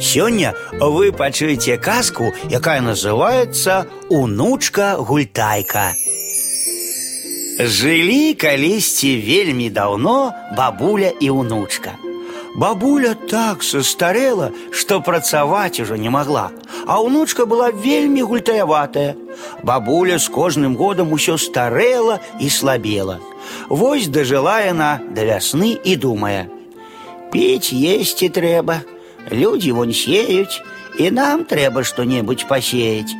[0.00, 5.92] Сёння вы пачуеце казку, якая называется унучка гультайка.
[7.60, 11.92] Жылі калісьці вельмі даўно бабуля і унучка.
[12.56, 16.50] Бабуля так состарела, што працаваць ужо не могла,
[16.86, 19.14] а унучка была вельмі гультаяватая.
[19.62, 23.20] Бабуля з кожным годам усё старела і слабела.
[23.68, 26.48] Вось дажыла яна да вясны і думае:
[27.30, 28.82] Піць есці трэба,
[29.31, 30.61] Людзі вон сеюць,
[30.99, 33.15] і нам трэба што-небудзь пасеяць.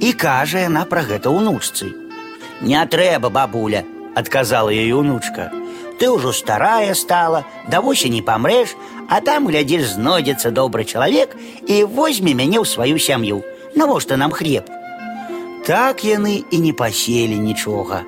[0.00, 1.92] І кажа яна пра гэта ўнучцы.
[2.62, 3.84] Не трэба, бабуля,
[4.14, 5.50] адказала ёй унучка.
[5.98, 8.74] Ты ўжо старая стала, да восені памрэш,
[9.08, 11.36] а там глядзіш знойдзецца добры чалавек
[11.68, 13.44] і возьме мяне ў сваю сям'ю.
[13.74, 14.66] Навошта нам хлеб?
[15.66, 18.02] Так яны і не паселі нічога.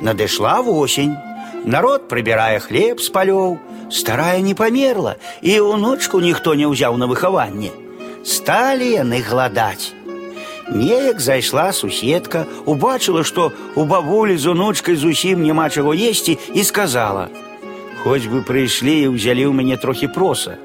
[0.00, 1.16] Надышла восень.
[1.64, 3.58] Народ прыбірае хлеб з палёў,
[3.92, 7.70] старая не памерла, і ўнучку ніхто не ўзяў на выхаванне.
[8.24, 9.94] Сталі яны гладаць.
[10.68, 18.02] Неяк зайшла суседка, убачыла, што у бабулі з унучкай зусім няма чаго есці і сказала: «
[18.04, 20.60] Хоць бы прыйшлі і ўзялі ў мяне трохі проса.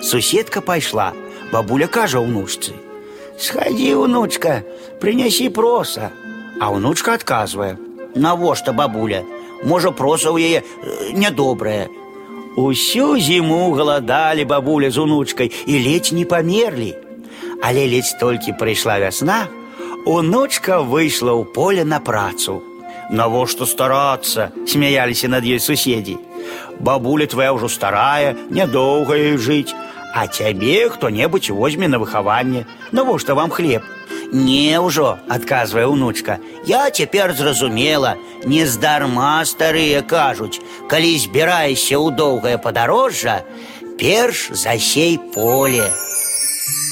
[0.00, 1.10] Суседка пайшла,
[1.50, 4.62] бабуля кажа ўнучцы: « Схадзі, унучка,
[5.02, 6.14] прынясі проса.
[6.62, 9.26] А ўнучка адказвае: « Навошта бабуля?
[9.66, 10.62] Можа, проса ў яе
[11.18, 11.90] нядобрае.
[12.56, 16.94] Усю зіму галадалі бабуля з унучкай і ледзь не памерлі.
[17.62, 19.46] Але ледзь толькі прыйшла вясна,
[20.06, 22.62] унучка выйшла ў поле на працу.
[23.10, 26.18] Навошта старацца, смяяліся над ёй суседзі.
[26.80, 29.74] Бабуля твая ўжо старая, нядоўга ёй жыць,
[30.14, 33.82] а цябе хто-небудзь возьме на выхаванне, навошта вам хлеб.
[34.32, 36.38] Не ўжо, адказвае унучка.
[36.66, 43.40] Я цяпер зразумела, нездарма старыя кажуць, калі збіраешся ў доўгае падарожжа,
[43.96, 45.88] перш засей поле.